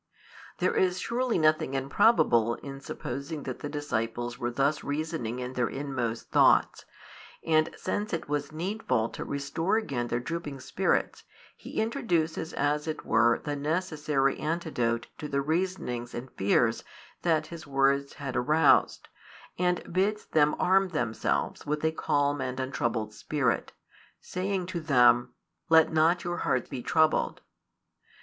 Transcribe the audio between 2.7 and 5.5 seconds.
supposing that the disciples were thus reasoning